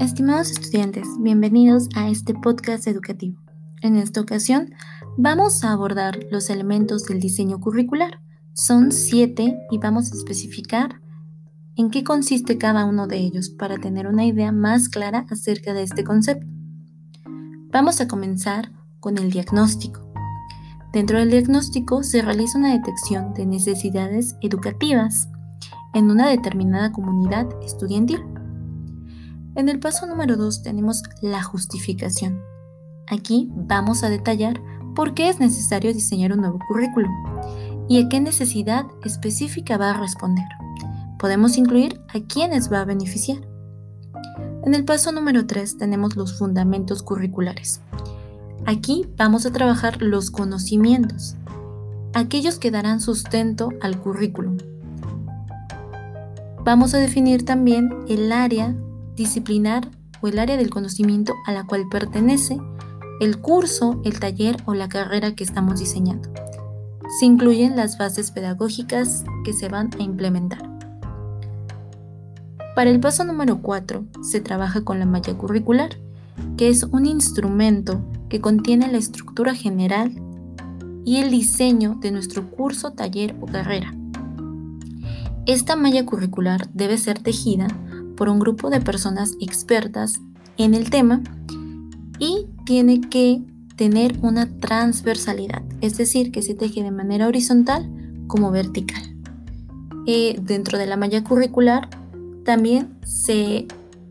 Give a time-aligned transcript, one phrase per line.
[0.00, 3.40] Estimados estudiantes, bienvenidos a este podcast educativo.
[3.80, 4.74] En esta ocasión
[5.16, 8.20] vamos a abordar los elementos del diseño curricular.
[8.54, 11.00] Son siete y vamos a especificar
[11.76, 15.84] en qué consiste cada uno de ellos para tener una idea más clara acerca de
[15.84, 16.46] este concepto.
[17.70, 20.12] Vamos a comenzar con el diagnóstico.
[20.92, 25.28] Dentro del diagnóstico se realiza una detección de necesidades educativas
[25.94, 28.33] en una determinada comunidad estudiantil.
[29.56, 32.42] En el paso número 2 tenemos la justificación.
[33.06, 34.60] Aquí vamos a detallar
[34.96, 37.12] por qué es necesario diseñar un nuevo currículum
[37.88, 40.44] y a qué necesidad específica va a responder.
[41.20, 43.38] Podemos incluir a quiénes va a beneficiar.
[44.64, 47.80] En el paso número 3 tenemos los fundamentos curriculares.
[48.66, 51.36] Aquí vamos a trabajar los conocimientos,
[52.12, 54.58] aquellos que darán sustento al currículum.
[56.64, 58.74] Vamos a definir también el área
[59.16, 59.88] disciplinar
[60.20, 62.58] o el área del conocimiento a la cual pertenece
[63.20, 66.30] el curso, el taller o la carrera que estamos diseñando.
[67.18, 70.70] Se incluyen las bases pedagógicas que se van a implementar.
[72.74, 75.90] Para el paso número 4 se trabaja con la malla curricular,
[76.56, 80.12] que es un instrumento que contiene la estructura general
[81.04, 83.94] y el diseño de nuestro curso, taller o carrera.
[85.46, 87.68] Esta malla curricular debe ser tejida
[88.16, 90.20] por un grupo de personas expertas
[90.56, 91.22] en el tema
[92.18, 93.42] y tiene que
[93.76, 97.90] tener una transversalidad, es decir, que se teje de manera horizontal
[98.26, 99.02] como vertical.
[100.06, 101.88] Eh, dentro de la malla curricular
[102.44, 103.66] también se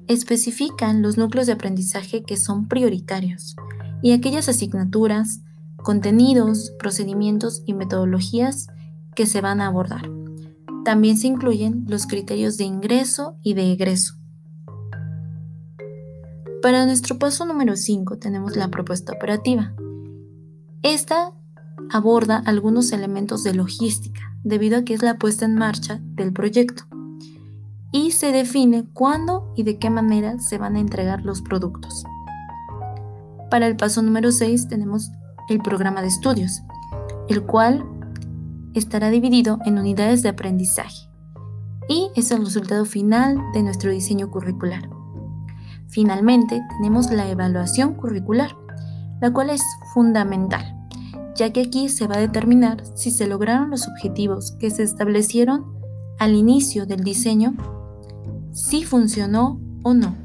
[0.07, 3.55] especifican los núcleos de aprendizaje que son prioritarios
[4.01, 5.41] y aquellas asignaturas,
[5.77, 8.67] contenidos, procedimientos y metodologías
[9.15, 10.09] que se van a abordar.
[10.83, 14.15] También se incluyen los criterios de ingreso y de egreso.
[16.61, 19.73] Para nuestro paso número 5 tenemos la propuesta operativa.
[20.81, 21.33] Esta
[21.89, 26.83] aborda algunos elementos de logística, debido a que es la puesta en marcha del proyecto,
[27.91, 32.03] y se define cuándo y de qué manera se van a entregar los productos.
[33.49, 35.11] Para el paso número 6 tenemos
[35.47, 36.63] el programa de estudios,
[37.29, 37.85] el cual
[38.73, 41.09] estará dividido en unidades de aprendizaje
[41.87, 44.89] y es el resultado final de nuestro diseño curricular.
[45.87, 48.55] Finalmente, tenemos la evaluación curricular,
[49.21, 49.61] la cual es
[49.93, 50.63] fundamental,
[51.35, 55.73] ya que aquí se va a determinar si se lograron los objetivos que se establecieron
[56.19, 57.53] al inicio del diseño,
[58.51, 60.22] si funcionó o no.